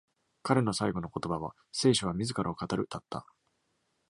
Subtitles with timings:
[0.41, 3.27] 彼の最後の言葉は「聖書は自らを語る」だった。